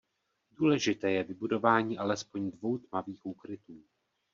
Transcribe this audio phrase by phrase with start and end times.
[0.51, 3.81] Důležité je vybudování alespoň dvou tmavých úkrytů.